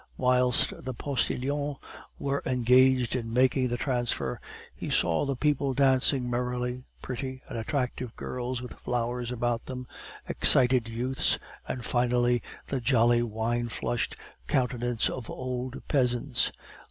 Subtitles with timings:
[0.17, 1.77] Whilst the postilions
[2.17, 4.41] were engaged in making the transfer,
[4.73, 9.85] he saw the people dancing merrily, pretty and attractive girls with flowers about them,
[10.27, 11.37] excited youths,
[11.67, 14.17] and finally the jolly wine flushed
[14.47, 16.51] countenances of old peasants.